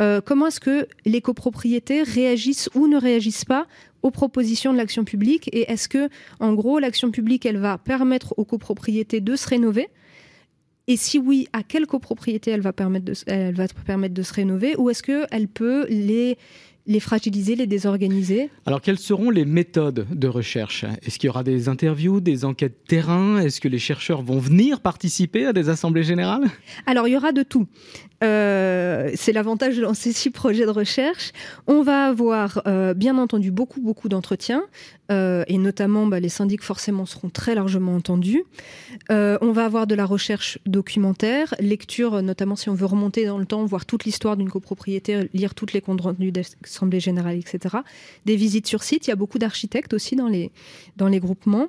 Euh, 0.00 0.20
comment 0.24 0.46
est-ce 0.46 0.60
que 0.60 0.86
les 1.04 1.20
copropriétés 1.20 2.02
réagissent 2.02 2.70
ou 2.74 2.86
ne 2.86 2.96
réagissent 2.96 3.44
pas 3.44 3.66
aux 4.02 4.10
propositions 4.10 4.72
de 4.72 4.78
l'action 4.78 5.04
publique 5.04 5.48
et 5.52 5.70
est-ce 5.70 5.88
que, 5.88 6.08
en 6.38 6.54
gros, 6.54 6.78
l'action 6.78 7.10
publique, 7.10 7.46
elle 7.46 7.58
va 7.58 7.78
permettre 7.78 8.34
aux 8.36 8.44
copropriétés 8.44 9.20
de 9.20 9.34
se 9.34 9.48
rénover? 9.48 9.88
Et 10.86 10.96
si 10.96 11.18
oui, 11.18 11.48
à 11.52 11.62
quelle 11.62 11.86
copropriété 11.86 12.50
elle 12.50 12.62
va 12.62 12.72
permettre 12.72 13.04
de, 13.04 13.14
elle 13.26 13.54
va 13.54 13.66
permettre 13.84 14.14
de 14.14 14.22
se 14.22 14.32
rénover 14.32 14.74
ou 14.76 14.88
est-ce 14.88 15.02
qu'elle 15.02 15.48
peut 15.48 15.86
les 15.90 16.38
les 16.88 17.00
fragiliser, 17.00 17.54
les 17.54 17.66
désorganiser? 17.66 18.48
Alors, 18.64 18.80
quelles 18.80 18.98
seront 18.98 19.28
les 19.28 19.44
méthodes 19.44 20.06
de 20.10 20.26
recherche? 20.26 20.86
Est-ce 21.02 21.18
qu'il 21.18 21.26
y 21.26 21.30
aura 21.30 21.44
des 21.44 21.68
interviews, 21.68 22.20
des 22.20 22.46
enquêtes 22.46 22.86
terrain? 22.88 23.40
Est-ce 23.40 23.60
que 23.60 23.68
les 23.68 23.78
chercheurs 23.78 24.22
vont 24.22 24.38
venir 24.38 24.80
participer 24.80 25.44
à 25.44 25.52
des 25.52 25.68
assemblées 25.68 26.02
générales? 26.02 26.44
Alors, 26.86 27.06
il 27.06 27.12
y 27.12 27.16
aura 27.16 27.32
de 27.32 27.42
tout. 27.42 27.66
Euh, 28.24 29.10
c'est 29.14 29.32
l'avantage 29.32 29.76
de 29.76 29.82
lancer 29.82 30.12
six 30.12 30.30
projets 30.30 30.64
de 30.64 30.70
recherche. 30.70 31.32
On 31.66 31.82
va 31.82 32.06
avoir, 32.06 32.62
euh, 32.66 32.94
bien 32.94 33.16
entendu, 33.18 33.50
beaucoup, 33.50 33.80
beaucoup 33.80 34.08
d'entretiens, 34.08 34.64
euh, 35.10 35.44
et 35.46 35.56
notamment, 35.58 36.06
bah, 36.06 36.20
les 36.20 36.28
syndics 36.28 36.62
forcément 36.62 37.06
seront 37.06 37.30
très 37.30 37.54
largement 37.54 37.94
entendus. 37.94 38.44
on 39.10 39.52
va 39.52 39.64
avoir 39.64 39.86
de 39.86 39.94
la 39.94 40.04
recherche 40.04 40.58
documentaire, 40.66 41.54
lecture, 41.60 42.22
notamment 42.22 42.56
si 42.56 42.68
on 42.68 42.74
veut 42.74 42.86
remonter 42.86 43.24
dans 43.24 43.38
le 43.38 43.46
temps, 43.46 43.64
voir 43.64 43.86
toute 43.86 44.04
l'histoire 44.04 44.36
d'une 44.36 44.50
copropriété, 44.50 45.28
lire 45.32 45.54
toutes 45.54 45.72
les 45.72 45.80
comptes 45.80 46.00
rendus 46.00 46.32
d'assemblée 46.32 47.00
générale, 47.00 47.36
etc. 47.36 47.76
Des 48.26 48.36
visites 48.36 48.66
sur 48.66 48.82
site. 48.82 49.06
Il 49.06 49.10
y 49.10 49.12
a 49.12 49.16
beaucoup 49.16 49.38
d'architectes 49.38 49.94
aussi 49.94 50.16
dans 50.16 50.28
les, 50.28 50.50
dans 50.96 51.08
les 51.08 51.20
groupements 51.20 51.68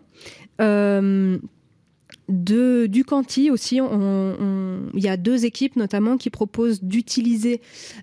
de, 2.29 2.85
du 2.85 3.03
Canti 3.03 3.49
aussi, 3.49 3.77
il 3.77 5.03
y 5.03 5.07
a 5.07 5.17
deux 5.17 5.45
équipes 5.45 5.75
notamment 5.75 6.17
qui 6.17 6.29
proposent 6.29 6.83
d'utiliser 6.83 7.61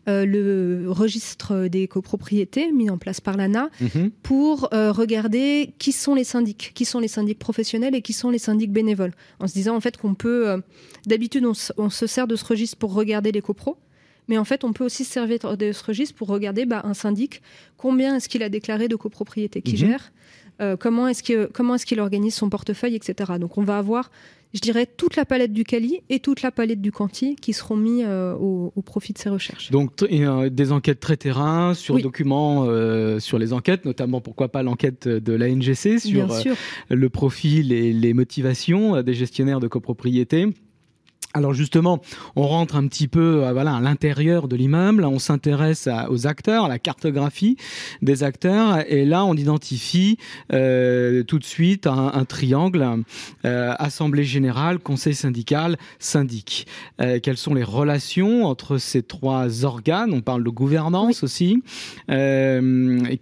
euh, 0.08 0.26
le 0.26 0.90
registre 0.90 1.68
des 1.68 1.86
copropriétés 1.86 2.72
mis 2.72 2.90
en 2.90 2.98
place 2.98 3.20
par 3.20 3.36
l'ANA 3.36 3.70
mhm. 3.80 4.10
pour 4.22 4.68
euh, 4.74 4.92
regarder 4.92 5.74
qui 5.78 5.92
sont 5.92 6.14
les 6.14 6.24
syndics, 6.24 6.72
qui 6.74 6.84
sont 6.84 6.98
les 6.98 7.08
syndics 7.08 7.38
professionnels 7.38 7.94
et 7.94 8.02
qui 8.02 8.12
sont 8.12 8.30
les 8.30 8.38
syndics 8.38 8.72
bénévoles. 8.72 9.12
En 9.38 9.46
se 9.46 9.54
disant 9.54 9.76
en 9.76 9.80
fait 9.80 9.96
qu'on 9.96 10.14
peut, 10.14 10.48
euh, 10.48 10.58
d'habitude 11.06 11.46
on, 11.46 11.90
se 11.90 12.06
sert 12.06 12.26
de 12.26 12.36
ce 12.36 12.44
registre 12.44 12.76
pour 12.76 12.92
regarder 12.94 13.30
les 13.30 13.42
copros, 13.42 13.76
mais 14.28 14.38
en 14.38 14.44
fait 14.44 14.64
on 14.64 14.72
peut 14.72 14.84
aussi 14.84 15.04
se 15.04 15.12
servir 15.12 15.56
de 15.56 15.72
ce 15.72 15.84
registre 15.84 16.16
pour 16.16 16.28
regarder 16.28 16.66
bah, 16.66 16.82
un 16.84 16.94
syndic, 16.94 17.42
combien 17.76 18.16
est-ce 18.16 18.28
qu'il 18.28 18.42
a 18.42 18.48
déclaré 18.48 18.88
de 18.88 18.96
copropriétés 18.96 19.62
qui 19.62 19.72
mhm. 19.72 19.78
gère 19.78 20.12
comment 20.78 21.08
est-ce 21.08 21.22
qu'il 21.22 21.48
comment 21.52 21.74
est-ce 21.74 21.86
qu'il 21.86 22.00
organise 22.00 22.34
son 22.34 22.48
portefeuille, 22.48 22.96
etc. 22.96 23.32
Donc 23.38 23.58
on 23.58 23.62
va 23.62 23.78
avoir 23.78 24.10
je 24.56 24.60
dirais, 24.60 24.86
toute 24.86 25.16
la 25.16 25.24
palette 25.24 25.52
du 25.52 25.64
Cali 25.64 26.00
et 26.08 26.18
toute 26.18 26.42
la 26.42 26.50
palette 26.50 26.80
du 26.80 26.90
Canti 26.90 27.36
qui 27.36 27.52
seront 27.52 27.76
mis 27.76 28.02
euh, 28.02 28.34
au, 28.34 28.70
profit 28.82 29.12
de 29.12 29.18
ces 29.18 29.28
recherches. 29.28 29.70
Donc 29.70 29.92
des 30.02 30.72
enquêtes 30.72 31.00
très 31.00 31.16
terrain 31.16 31.74
sur 31.74 31.98
documents, 32.00 32.64
euh, 32.66 33.20
sur 33.20 33.38
les 33.38 33.52
enquêtes, 33.52 33.84
notamment 33.84 34.20
pourquoi 34.20 34.48
pas 34.48 34.62
l'enquête 34.62 35.08
de 35.08 35.32
la 35.32 35.48
NGC 35.48 35.98
sur 35.98 36.32
euh, 36.32 36.54
le 36.88 37.08
profil 37.10 37.72
et 37.72 37.92
les 37.92 38.14
motivations 38.14 39.02
des 39.02 39.14
gestionnaires 39.14 39.60
de 39.60 39.68
copropriété. 39.68 40.46
Alors 41.36 41.52
justement, 41.52 42.00
on 42.34 42.46
rentre 42.46 42.76
un 42.76 42.86
petit 42.86 43.08
peu 43.08 43.44
euh, 43.44 43.52
voilà, 43.52 43.76
à 43.76 43.80
l'intérieur 43.82 44.48
de 44.48 44.56
l'immeuble, 44.56 45.04
on 45.04 45.18
s'intéresse 45.18 45.86
aux 46.08 46.26
acteurs, 46.26 46.64
à 46.64 46.68
la 46.68 46.78
cartographie 46.78 47.58
des 48.00 48.22
acteurs, 48.22 48.82
et 48.90 49.04
là 49.04 49.22
on 49.26 49.34
identifie 49.34 50.16
euh, 50.54 51.24
tout 51.24 51.38
de 51.38 51.44
suite 51.44 51.86
un, 51.86 52.24
triangle, 52.24 53.02
euh, 53.44 53.74
Assemblée 53.78 54.24
générale, 54.24 54.78
Conseil 54.78 55.14
syndical, 55.14 55.76
syndic. 55.98 56.66
quelles 57.22 57.36
sont 57.36 57.52
les 57.52 57.64
relations 57.64 58.46
entre 58.46 58.78
ces 58.78 59.02
trois 59.02 59.66
organes? 59.66 60.14
On 60.14 60.22
parle 60.22 60.42
de 60.42 60.48
gouvernance 60.48 61.22
aussi. 61.22 61.62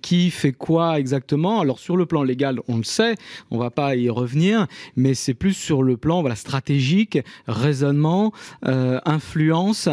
qui 0.02 0.30
fait 0.30 0.52
quoi 0.52 1.00
exactement? 1.00 1.60
Alors 1.60 1.80
sur 1.80 1.96
le 1.96 2.06
plan 2.06 2.22
légal, 2.22 2.60
on 2.68 2.76
le 2.76 2.84
sait, 2.84 3.16
on 3.50 3.58
va 3.58 3.70
pas 3.70 3.96
y 3.96 4.08
revenir, 4.08 4.68
mais 4.94 5.14
c'est 5.14 5.34
plus 5.34 5.54
sur 5.54 5.82
le 5.82 5.96
plan 5.96 6.20
voilà, 6.20 6.36
stratégique, 6.36 7.18
raisonnement 7.48 8.03
euh, 8.66 9.00
influence. 9.04 9.88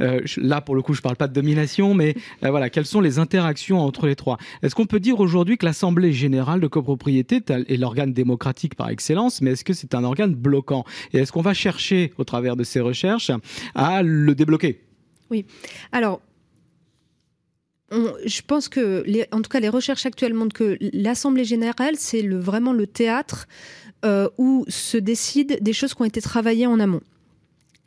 Euh, 0.00 0.20
là, 0.36 0.60
pour 0.60 0.74
le 0.74 0.82
coup, 0.82 0.94
je 0.94 1.00
ne 1.00 1.02
parle 1.02 1.16
pas 1.16 1.28
de 1.28 1.32
domination, 1.32 1.94
mais 1.94 2.14
euh, 2.44 2.50
voilà, 2.50 2.70
quelles 2.70 2.86
sont 2.86 3.00
les 3.00 3.18
interactions 3.18 3.80
entre 3.80 4.06
les 4.06 4.16
trois? 4.16 4.38
Est-ce 4.62 4.74
qu'on 4.74 4.86
peut 4.86 5.00
dire 5.00 5.20
aujourd'hui 5.20 5.58
que 5.58 5.64
l'Assemblée 5.64 6.12
générale 6.12 6.60
de 6.60 6.66
copropriété 6.66 7.40
est 7.48 7.76
l'organe 7.76 8.12
démocratique 8.12 8.74
par 8.74 8.88
excellence, 8.88 9.40
mais 9.40 9.52
est-ce 9.52 9.64
que 9.64 9.72
c'est 9.72 9.94
un 9.94 10.04
organe 10.04 10.34
bloquant? 10.34 10.84
Et 11.12 11.18
est-ce 11.18 11.32
qu'on 11.32 11.42
va 11.42 11.54
chercher, 11.54 12.12
au 12.18 12.24
travers 12.24 12.56
de 12.56 12.64
ces 12.64 12.80
recherches, 12.80 13.30
à 13.74 14.02
le 14.02 14.34
débloquer? 14.34 14.80
Oui. 15.30 15.44
Alors, 15.92 16.20
je 17.90 18.40
pense 18.46 18.68
que, 18.68 19.04
en 19.34 19.42
tout 19.42 19.50
cas, 19.50 19.60
les 19.60 19.68
recherches 19.68 20.06
actuellement 20.06 20.48
que 20.48 20.78
l'Assemblée 20.92 21.44
générale, 21.44 21.94
c'est 21.96 22.26
vraiment 22.26 22.72
le 22.72 22.86
théâtre 22.86 23.46
où 24.38 24.64
se 24.68 24.96
décident 24.96 25.54
des 25.60 25.72
choses 25.72 25.94
qui 25.94 26.02
ont 26.02 26.06
été 26.06 26.20
travaillées 26.20 26.66
en 26.66 26.80
amont. 26.80 27.02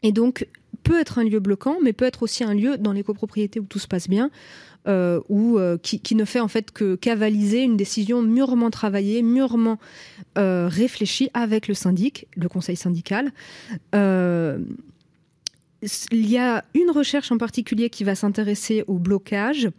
Et 0.06 0.12
donc, 0.12 0.48
peut 0.84 1.00
être 1.00 1.18
un 1.18 1.24
lieu 1.24 1.40
bloquant, 1.40 1.78
mais 1.82 1.92
peut 1.92 2.06
être 2.06 2.22
aussi 2.22 2.44
un 2.44 2.54
lieu 2.54 2.78
dans 2.78 2.92
les 2.94 3.02
copropriétés 3.04 3.60
où 3.60 3.66
tout 3.66 3.80
se 3.80 3.88
passe 3.88 4.08
bien, 4.08 4.30
euh, 4.88 5.20
ou 5.30 5.58
euh, 5.58 5.80
qui, 5.80 6.14
ne 6.14 6.26
fait 6.26 6.40
en 6.40 6.48
fait 6.48 6.70
que 6.70 6.94
qu'avaliser 6.94 7.64
une 7.64 7.76
décision 7.76 8.22
mûrement 8.22 8.70
travaillée, 8.70 9.24
mûrement 9.24 9.80
euh, 10.38 10.70
réfléchie 10.72 11.32
avec 11.34 11.68
le 11.68 11.74
syndic, 11.74 12.28
le 12.38 12.48
conseil 12.48 12.76
syndical. 12.76 13.34
il 13.94 14.68
y 16.12 16.38
a 16.38 16.64
une 16.76 16.92
recherche 16.92 17.32
en 17.32 17.40
particulier 17.40 17.90
qui 17.90 18.04
va 18.04 18.14
s'intéresser 18.14 18.84
au 18.86 19.00
blocage, 19.00 19.70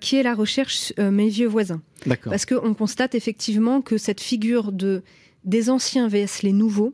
qui 0.00 0.16
est 0.16 0.22
la 0.22 0.34
recherche 0.34 0.94
Mes 0.98 1.28
vieux 1.28 1.48
voisins. 1.48 1.82
Parce 2.24 2.46
qu'on 2.46 2.72
constate 2.72 3.14
effectivement 3.14 3.82
que 3.82 3.98
cette 3.98 4.22
figure 4.22 4.72
de 4.72 5.02
des 5.46 5.70
anciens 5.70 6.08
vs 6.08 6.42
les 6.42 6.52
nouveaux 6.52 6.92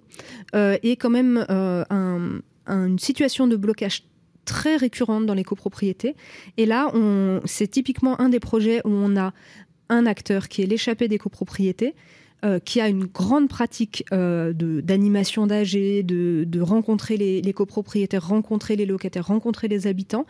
euh, 0.55 0.77
est 0.83 0.97
quand 0.97 1.11
même 1.11 1.45
euh, 1.51 1.85
une 2.67 2.99
situation 2.99 3.47
de 3.49 3.57
blocage 3.57 4.05
très 4.45 4.77
récurrente 4.77 5.27
dans 5.27 5.35
les 5.35 5.45
copropriétés. 5.45 6.15
Et 6.57 6.67
là, 6.67 6.93
c'est 7.45 7.69
typiquement 7.69 8.21
un 8.21 8.29
des 8.29 8.41
projets 8.41 8.81
où 8.85 8.91
on 8.91 9.17
a 9.17 9.33
un 9.89 10.07
acteur 10.07 10.49
qui 10.49 10.63
est 10.63 10.67
l'échappée 10.67 11.07
des 11.07 11.19
copropriétés, 11.19 11.95
euh, 12.45 12.59
qui 12.59 12.81
a 12.81 12.89
une 12.89 13.05
grande 13.05 13.49
pratique 13.49 14.05
d'animation 14.11 15.47
d'AG, 15.47 15.73
de, 16.05 16.45
de, 16.45 16.61
rencontrer 16.61 17.17
les, 17.17 17.41
les, 17.41 17.53
copropriétaires, 17.53 18.27
rencontrer 18.27 18.75
les 18.75 18.85
locataires, 18.85 19.29
rencontrer 19.29 19.69
les 19.69 19.87
habitants, 19.87 20.27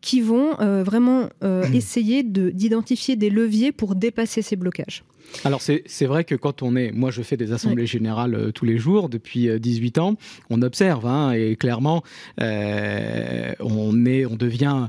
qui 0.00 0.20
vont 0.20 0.54
vraiment 0.84 1.28
essayer 1.74 2.22
d'identifier 2.22 3.16
des 3.16 3.30
leviers 3.30 3.72
pour 3.72 3.96
dépasser 3.96 4.40
ces 4.40 4.54
blocages. 4.54 5.02
Alors 5.44 5.60
c'est 5.62 6.06
vrai 6.06 6.24
que 6.24 6.34
quand 6.34 6.62
on 6.62 6.76
est, 6.76 6.90
moi 6.92 7.10
je 7.10 7.22
fais 7.22 7.36
des 7.36 7.52
assemblées 7.52 7.86
générales 7.86 8.34
euh, 8.34 8.52
tous 8.52 8.64
les 8.64 8.78
jours 8.78 9.08
depuis 9.08 9.48
18 9.58 9.98
euh, 9.98 10.00
ans, 10.00 10.14
on 10.50 10.62
observe 10.62 11.06
hein, 11.06 11.32
et 11.32 11.56
clairement 11.56 12.02
euh, 12.40 13.52
on 13.60 14.04
est, 14.06 14.26
on 14.26 14.36
devient 14.36 14.88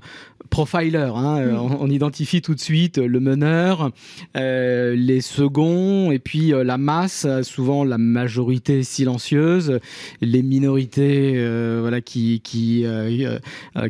profiler. 0.49 0.97
Hein, 0.97 1.55
on, 1.79 1.89
identifie 1.89 2.41
tout 2.41 2.55
de 2.55 2.59
suite 2.59 2.97
le 2.97 3.19
meneur, 3.19 3.91
les 4.35 5.21
seconds 5.21 6.11
et 6.11 6.17
puis 6.17 6.53
la 6.55 6.77
masse, 6.77 7.27
souvent 7.43 7.83
la 7.83 7.99
majorité 7.99 8.81
silencieuse, 8.81 9.79
les 10.21 10.41
minorités 10.41 11.33
voilà 11.81 12.01
qui 12.01 12.41
qui 12.41 12.85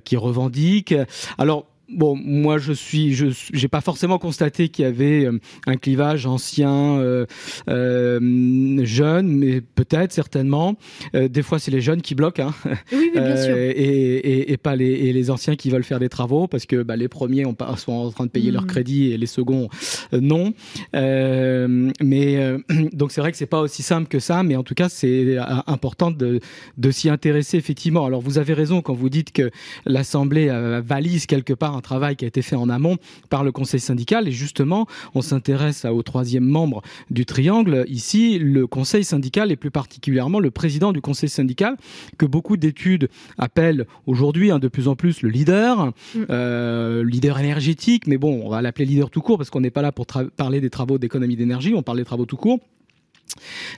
qui 0.03 0.17
revendiquent. 0.17 0.95
Alors 1.37 1.65
Bon, 1.91 2.15
moi 2.15 2.57
je 2.57 2.71
suis, 2.73 3.13
je 3.13 3.27
j'ai 3.51 3.67
pas 3.67 3.81
forcément 3.81 4.19
constaté 4.19 4.69
qu'il 4.69 4.85
y 4.85 4.87
avait 4.87 5.25
euh, 5.25 5.39
un 5.65 5.75
clivage 5.75 6.25
ancien, 6.25 6.99
euh, 6.99 7.25
euh, 7.67 8.85
jeune, 8.85 9.27
mais 9.27 9.61
peut-être 9.61 10.11
certainement. 10.11 10.75
Euh, 11.15 11.27
des 11.27 11.41
fois, 11.41 11.59
c'est 11.59 11.71
les 11.71 11.81
jeunes 11.81 12.01
qui 12.01 12.15
bloquent, 12.15 12.43
hein, 12.43 12.53
oui, 12.91 13.11
oui, 13.15 13.21
bien 13.21 13.37
sûr. 13.37 13.57
Et, 13.57 13.69
et, 13.69 14.51
et, 14.51 14.57
pas 14.57 14.75
les, 14.75 14.91
et 14.91 15.13
les 15.13 15.31
anciens 15.31 15.55
qui 15.55 15.69
veulent 15.69 15.83
faire 15.83 15.99
des 15.99 16.09
travaux 16.09 16.47
parce 16.47 16.65
que 16.65 16.83
bah, 16.83 16.95
les 16.95 17.07
premiers 17.07 17.45
ont 17.45 17.55
sont 17.77 17.91
en 17.91 18.11
train 18.11 18.25
de 18.25 18.31
payer 18.31 18.51
leur 18.51 18.63
mmh. 18.63 18.67
crédit 18.67 19.11
et 19.11 19.17
les 19.17 19.25
seconds 19.25 19.69
non. 20.13 20.53
mais 20.93 22.57
donc 22.93 23.11
c'est 23.11 23.21
vrai 23.21 23.31
que 23.31 23.37
c'est 23.37 23.45
pas 23.45 23.61
aussi 23.61 23.83
simple 23.83 24.07
que 24.07 24.19
ça, 24.19 24.43
mais 24.43 24.55
en 24.55 24.63
tout 24.63 24.75
cas 24.75 24.89
c'est 24.89 25.37
important 25.67 26.11
de, 26.11 26.39
de 26.77 26.91
s'y 26.91 27.09
intéresser 27.09 27.57
effectivement. 27.57 28.05
Alors 28.05 28.21
vous 28.21 28.37
avez 28.37 28.53
raison 28.53 28.81
quand 28.81 28.93
vous 28.93 29.09
dites 29.09 29.31
que 29.31 29.51
l'Assemblée 29.85 30.47
valise 30.85 31.25
quelque 31.25 31.53
part 31.53 31.75
un 31.79 31.81
travail 31.81 32.17
qui 32.17 32.25
a 32.25 32.27
été 32.27 32.41
fait 32.41 32.57
en 32.57 32.69
amont 32.69 32.97
par 33.29 33.43
le 33.43 33.51
Conseil 33.51 33.79
syndical. 33.79 34.27
Et 34.27 34.31
justement, 34.31 34.85
on 35.15 35.21
s'intéresse 35.21 35.85
au 35.85 36.03
troisième 36.03 36.43
membre 36.43 36.81
du 37.09 37.25
triangle. 37.25 37.85
Ici, 37.87 38.37
le 38.37 38.67
Conseil 38.67 39.03
syndical 39.03 39.51
et 39.51 39.55
plus 39.55 39.71
particulièrement 39.71 40.39
le 40.39 40.51
président 40.51 40.91
du 40.91 41.01
Conseil 41.01 41.29
syndical, 41.29 41.77
que 42.17 42.25
beaucoup 42.25 42.57
d'études 42.57 43.09
appellent 43.37 43.87
aujourd'hui 44.05 44.51
hein, 44.51 44.59
de 44.59 44.67
plus 44.67 44.87
en 44.87 44.95
plus 44.95 45.21
le 45.21 45.29
leader, 45.29 45.87
mm. 45.87 46.25
euh, 46.29 47.03
leader 47.03 47.39
énergétique. 47.39 48.07
Mais 48.07 48.17
bon, 48.17 48.41
on 48.45 48.49
va 48.49 48.61
l'appeler 48.61 48.85
leader 48.85 49.09
tout 49.09 49.21
court 49.21 49.37
parce 49.37 49.49
qu'on 49.49 49.61
n'est 49.61 49.71
pas 49.71 49.81
là 49.81 49.91
pour 49.91 50.05
parler 50.05 50.61
des 50.61 50.69
travaux 50.69 50.97
d'économie 50.97 51.37
d'énergie, 51.37 51.73
on 51.73 51.83
parle 51.83 51.97
des 51.97 52.05
travaux 52.05 52.25
tout 52.25 52.37
court. 52.37 52.59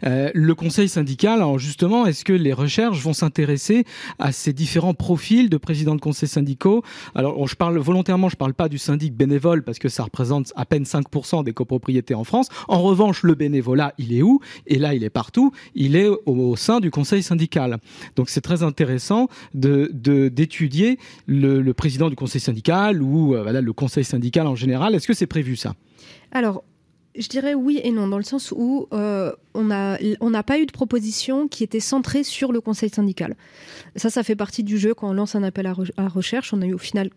Euh, 0.06 0.32
le 0.34 0.56
conseil 0.56 0.90
syndical, 0.90 1.36
alors 1.36 1.60
justement, 1.60 2.06
est-ce 2.06 2.24
que 2.26 2.34
les 2.34 2.54
recherches 2.54 3.02
vont 3.02 3.14
s'intéresser 3.14 3.86
à 4.20 4.32
ces 4.32 4.54
différents 4.54 4.94
profils 4.94 5.50
de 5.50 5.58
présidents 5.58 5.96
de 5.96 6.02
conseils 6.02 6.30
syndicaux? 6.30 6.84
Alors, 7.16 7.48
je 7.48 7.56
parle 7.56 7.78
volontairement, 7.78 8.30
je 8.30 8.36
parle 8.36 8.54
pas 8.54 8.70
du 8.70 8.78
syndic 8.78 9.16
bénévole 9.16 9.64
parce 9.64 9.80
que 9.80 9.90
ça 9.90 10.04
représente 10.04 10.52
à 10.56 10.66
peine 10.66 10.84
5% 10.84 11.44
des 11.44 11.54
copropriétés 11.54 12.14
en 12.14 12.24
France. 12.24 12.50
En 12.68 12.82
revanche, 12.82 13.24
le 13.24 13.36
bénévolat, 13.36 13.94
il 13.98 14.14
est 14.14 14.22
où? 14.22 14.40
Et 14.68 14.78
là, 14.78 14.94
il 14.94 15.04
est 15.04 15.10
partout. 15.10 15.52
Il 15.76 15.96
est 15.96 16.10
au, 16.26 16.56
sein 16.56 16.80
du 16.80 16.92
conseil 16.92 17.24
syndical. 17.24 17.78
Donc, 18.16 18.30
c'est 18.30 18.42
très 18.42 18.64
intéressant 18.64 19.28
d'étudier 19.54 20.98
le, 21.28 21.72
président 21.74 22.10
du 22.10 22.16
conseil 22.16 22.42
syndical 22.42 23.02
ou 23.02 23.36
euh, 23.36 23.62
le 23.62 23.74
conseil 23.74 24.04
syndical 24.04 24.48
en 24.48 24.56
général. 24.56 24.94
Est-ce 24.96 25.08
que 25.08 25.14
c'est 25.14 25.28
prévu 25.28 25.56
ça? 25.56 25.74
Alors, 26.32 26.64
je 27.16 27.28
dirais 27.28 27.54
oui 27.54 27.80
et 27.84 27.92
non, 27.92 28.08
dans 28.08 28.18
le 28.18 28.24
sens 28.24 28.54
où 28.56 28.88
euh, 28.94 29.32
on 29.54 29.66
n'a 29.66 29.98
on 30.22 30.32
pas 30.44 30.60
eu 30.60 30.66
de 30.66 30.72
proposition 30.72 31.48
qui 31.48 31.64
était 31.64 31.80
centrée 31.80 32.24
sur 32.24 32.52
le 32.52 32.62
conseil 32.62 32.90
syndical. 32.90 33.36
Ça, 33.96 34.10
ça 34.10 34.24
fait 34.24 34.36
partie 34.36 34.64
du 34.64 34.78
jeu 34.78 34.94
quand 34.94 35.10
on 35.10 35.14
lance 35.14 35.36
un 35.36 35.44
appel 35.44 35.68
à, 35.68 36.08
recherche. 36.08 36.54
On 36.54 36.62
a 36.62 36.66
eu 36.66 36.74
au 36.74 36.78
final, 36.78 37.10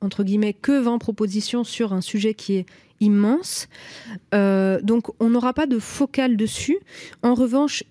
entre 0.00 0.24
guillemets, 0.24 0.54
que 0.54 0.80
20 0.80 0.98
propositions 0.98 1.64
sur 1.64 1.92
un 1.92 2.00
sujet 2.00 2.34
qui 2.34 2.54
est 2.54 2.66
immense. 3.00 3.68
Euh, 4.32 4.80
donc 4.80 5.08
on 5.20 5.30
n'aura 5.30 5.52
pas 5.52 5.66
de 5.66 5.78
focal 5.78 6.36
dessus. 6.36 6.78
En 7.22 7.34
revanche, 7.34 7.84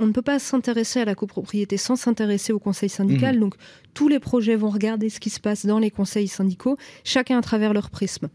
on 0.00 0.06
ne 0.06 0.12
peut 0.12 0.22
pas 0.22 0.38
s'intéresser 0.38 1.00
à 1.00 1.04
la 1.04 1.14
copropriété 1.14 1.76
sans 1.76 1.94
s'intéresser 1.94 2.52
au 2.52 2.58
conseil 2.58 2.88
syndical. 2.88 3.36
Mmh. 3.36 3.40
Donc, 3.40 3.54
tous 3.92 4.08
les 4.08 4.18
projets 4.18 4.56
vont 4.56 4.70
regarder 4.70 5.10
ce 5.10 5.20
qui 5.20 5.28
se 5.28 5.38
passe 5.38 5.66
dans 5.66 5.78
les 5.78 5.90
conseils 5.90 6.26
syndicaux, 6.26 6.76
chacun 7.04 7.38
à 7.38 7.42
travers 7.42 7.74
leur 7.74 7.90
prisme. 7.90 8.28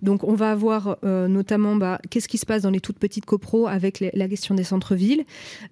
Donc, 0.00 0.22
on 0.22 0.34
va 0.34 0.52
avoir 0.52 0.96
euh, 1.04 1.26
notamment 1.26 1.74
bah, 1.74 2.00
qu'est-ce 2.08 2.28
qui 2.28 2.38
se 2.38 2.46
passe 2.46 2.62
dans 2.62 2.70
les 2.70 2.80
toutes 2.80 2.98
petites 2.98 3.26
copros 3.26 3.66
avec 3.66 3.98
la 4.00 4.28
question 4.28 4.54
des 4.54 4.62
centres-villes, 4.64 5.24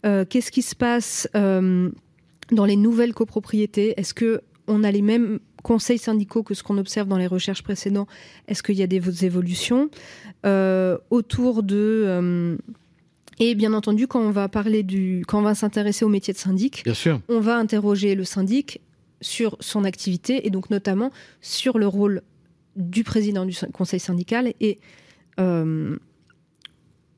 euh, 0.04 0.24
qu'est-ce 0.28 0.50
qui 0.50 0.62
se 0.62 0.74
passe 0.74 1.28
euh, 1.36 1.90
dans 2.50 2.64
les 2.64 2.76
nouvelles 2.76 3.14
copropriétés? 3.14 3.94
Est-ce 3.98 4.14
que 4.14 4.42
on 4.66 4.82
a 4.82 4.90
les 4.90 5.02
mêmes 5.02 5.38
conseils 5.62 5.98
syndicaux 5.98 6.42
que 6.42 6.54
ce 6.54 6.64
qu'on 6.64 6.76
observe 6.76 7.06
dans 7.06 7.18
les 7.18 7.28
recherches 7.28 7.62
précédentes 7.62 8.08
Est-ce 8.48 8.64
qu'il 8.64 8.74
y 8.74 8.82
a 8.82 8.88
des 8.88 9.24
évolutions? 9.24 9.90
Autour 11.10 11.62
de 11.62 12.58
et 13.38 13.55
bien 13.55 13.73
entendu, 13.75 14.07
quand 14.07 14.21
on 14.21 14.31
va 14.31 14.49
parler 14.49 14.83
du, 14.83 15.25
quand 15.26 15.38
on 15.38 15.43
va 15.43 15.55
s'intéresser 15.55 16.05
au 16.05 16.09
métier 16.09 16.33
de 16.33 16.38
syndic, 16.38 16.85
on 17.28 17.40
va 17.40 17.57
interroger 17.57 18.14
le 18.14 18.25
syndic 18.25 18.81
sur 19.21 19.57
son 19.61 19.85
activité 19.85 20.47
et 20.47 20.50
donc 20.50 20.71
notamment 20.71 21.11
sur 21.40 21.78
le 21.78 21.87
rôle 21.87 22.23
du 22.76 23.05
président 23.05 23.45
du 23.45 23.57
conseil 23.73 24.00
syndical 24.00 24.52
et 24.61 24.78
euh, 25.40 25.97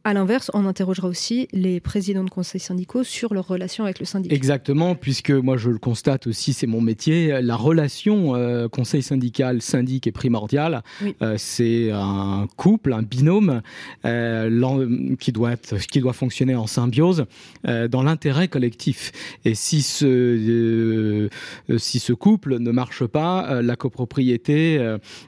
À 0.09 0.15
l'inverse, 0.15 0.51
on 0.55 0.65
interrogera 0.65 1.07
aussi 1.07 1.49
les 1.53 1.81
présidents 1.81 2.25
de 2.25 2.31
conseils 2.31 2.63
syndicaux 2.63 3.05
sur 3.05 3.35
leur 3.35 3.47
relation 3.47 3.85
avec 3.85 4.01
le 4.01 4.07
syndicat. 4.07 4.35
Exactement, 4.35 4.95
puisque 4.95 5.31
moi 5.31 5.59
je 5.59 5.69
le 5.69 5.77
constate 5.77 6.27
aussi, 6.27 6.55
c'est 6.55 6.67
mon 6.67 6.81
métier, 6.81 7.43
la 7.43 7.57
relation 7.57 8.35
euh, 8.35 8.69
conseil 8.69 9.03
syndical 9.03 9.61
syndic 9.61 10.07
est 10.07 10.13
primordiale. 10.13 10.83
Euh, 11.21 11.35
c'est 11.37 11.91
un 11.93 12.47
couple, 12.57 12.95
un 12.95 13.03
binôme 13.03 13.61
euh, 14.07 15.15
qui 15.21 15.31
doit 15.31 15.57
qui 15.91 16.01
doit 16.01 16.15
fonctionner 16.15 16.55
en 16.55 16.67
symbiose 16.67 17.27
dans 17.65 18.03
l'intérêt 18.03 18.49
collectif. 18.49 19.13
Et 19.45 19.55
si 19.55 19.83
ce 19.83 21.29
si 21.77 21.99
ce 21.99 22.15
couple 22.15 22.61
ne 22.61 22.71
marche 22.71 23.05
pas, 23.05 23.61
la 23.61 23.77
copropriété 23.77 24.79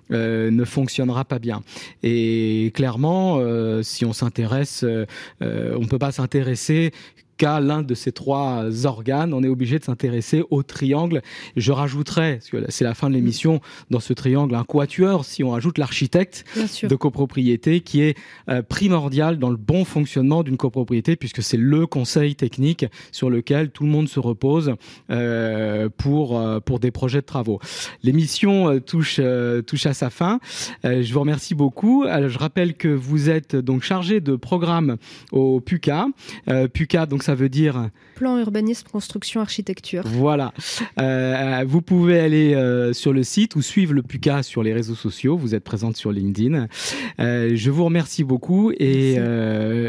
ne 0.08 0.64
fonctionnera 0.64 1.26
pas 1.26 1.38
bien. 1.38 1.62
Et 2.02 2.72
clairement, 2.74 3.42
si 3.82 4.06
on 4.06 4.14
s'intéresse, 4.14 4.69
on 4.82 5.80
ne 5.80 5.86
peut 5.88 5.98
pas 5.98 6.12
s'intéresser 6.12 6.92
qu'à 7.40 7.58
l'un 7.58 7.80
de 7.80 7.94
ces 7.94 8.12
trois 8.12 8.84
organes, 8.84 9.32
on 9.32 9.42
est 9.42 9.48
obligé 9.48 9.78
de 9.78 9.84
s'intéresser 9.84 10.42
au 10.50 10.62
triangle. 10.62 11.22
Je 11.56 11.72
rajouterais, 11.72 12.34
parce 12.34 12.50
que 12.50 12.70
c'est 12.70 12.84
la 12.84 12.92
fin 12.92 13.08
de 13.08 13.14
l'émission, 13.14 13.62
dans 13.88 13.98
ce 13.98 14.12
triangle, 14.12 14.54
un 14.54 14.64
quatuor, 14.64 15.24
si 15.24 15.42
on 15.42 15.54
ajoute 15.54 15.78
l'architecte 15.78 16.44
de 16.82 16.94
copropriété, 16.96 17.80
qui 17.80 18.02
est 18.02 18.18
euh, 18.50 18.60
primordial 18.60 19.38
dans 19.38 19.48
le 19.48 19.56
bon 19.56 19.86
fonctionnement 19.86 20.42
d'une 20.42 20.58
copropriété, 20.58 21.16
puisque 21.16 21.42
c'est 21.42 21.56
le 21.56 21.86
conseil 21.86 22.34
technique 22.34 22.84
sur 23.10 23.30
lequel 23.30 23.70
tout 23.70 23.84
le 23.84 23.90
monde 23.90 24.10
se 24.10 24.20
repose 24.20 24.74
euh, 25.08 25.88
pour, 25.96 26.38
euh, 26.38 26.60
pour 26.60 26.78
des 26.78 26.90
projets 26.90 27.22
de 27.22 27.26
travaux. 27.26 27.58
L'émission 28.02 28.80
touche, 28.80 29.18
touche 29.66 29.86
à 29.86 29.94
sa 29.94 30.10
fin. 30.10 30.40
je 30.84 31.10
vous 31.10 31.20
remercie 31.20 31.54
beaucoup. 31.54 32.04
je 32.04 32.38
rappelle 32.38 32.74
que 32.74 32.88
vous 32.88 33.30
êtes 33.30 33.56
donc 33.56 33.82
chargé 33.82 34.20
de 34.20 34.36
programme 34.36 34.98
au 35.32 35.60
PUCA. 35.60 36.08
PUCA, 36.74 37.06
donc 37.06 37.22
ça 37.30 37.36
veut 37.36 37.48
dire 37.48 37.90
Plan 38.16 38.38
urbanisme, 38.38 38.88
construction, 38.90 39.40
architecture. 39.40 40.02
Voilà. 40.04 40.52
Euh, 41.00 41.64
vous 41.64 41.80
pouvez 41.80 42.18
aller 42.18 42.54
euh, 42.54 42.92
sur 42.92 43.12
le 43.12 43.22
site 43.22 43.54
ou 43.54 43.62
suivre 43.62 43.94
le 43.94 44.02
PUCA 44.02 44.42
sur 44.42 44.64
les 44.64 44.72
réseaux 44.72 44.96
sociaux. 44.96 45.36
Vous 45.36 45.54
êtes 45.54 45.62
présente 45.62 45.96
sur 45.96 46.10
LinkedIn. 46.10 46.66
Euh, 47.20 47.52
je 47.54 47.70
vous 47.70 47.84
remercie 47.84 48.24
beaucoup 48.24 48.72
et 48.72 49.16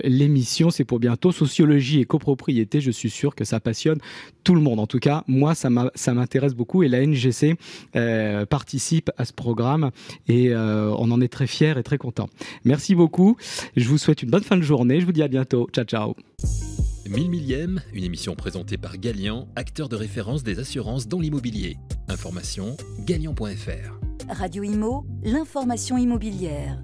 l'émission, 0.03 0.69
c'est 0.69 0.83
pour 0.83 0.99
bientôt. 0.99 1.31
Sociologie 1.31 1.99
et 1.99 2.05
copropriété, 2.05 2.79
je 2.79 2.91
suis 2.91 3.09
sûr 3.09 3.33
que 3.33 3.43
ça 3.43 3.59
passionne 3.59 3.97
tout 4.43 4.53
le 4.53 4.61
monde. 4.61 4.79
En 4.79 4.87
tout 4.87 4.99
cas, 4.99 5.23
moi, 5.25 5.55
ça 5.55 5.69
m'intéresse 6.13 6.53
beaucoup 6.53 6.83
et 6.83 6.89
la 6.89 7.03
NGC 7.03 7.55
participe 8.51 9.09
à 9.17 9.25
ce 9.25 9.33
programme 9.33 9.89
et 10.27 10.55
on 10.55 11.09
en 11.09 11.21
est 11.21 11.27
très 11.27 11.47
fiers 11.47 11.73
et 11.75 11.83
très 11.83 11.97
contents. 11.97 12.29
Merci 12.65 12.93
beaucoup. 12.93 13.35
Je 13.75 13.89
vous 13.89 13.97
souhaite 13.97 14.21
une 14.21 14.29
bonne 14.29 14.43
fin 14.43 14.57
de 14.57 14.61
journée. 14.61 15.01
Je 15.01 15.07
vous 15.07 15.11
dis 15.11 15.23
à 15.23 15.27
bientôt. 15.27 15.67
Ciao, 15.73 15.85
ciao. 15.85 16.15
1000 17.11 17.29
millième, 17.29 17.81
une 17.93 18.05
émission 18.05 18.35
présentée 18.35 18.77
par 18.77 18.97
Galian, 18.97 19.49
acteur 19.57 19.89
de 19.89 19.97
référence 19.97 20.43
des 20.43 20.59
assurances 20.59 21.09
dans 21.09 21.19
l'immobilier. 21.19 21.77
Information 22.07 22.77
galian.fr. 23.05 23.99
Radio 24.29 24.63
Imo, 24.63 25.05
l'information 25.21 25.97
immobilière. 25.97 26.81